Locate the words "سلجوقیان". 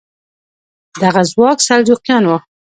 1.67-2.23